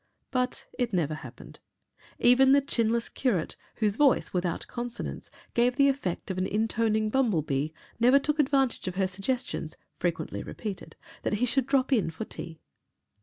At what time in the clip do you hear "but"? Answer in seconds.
0.31-0.65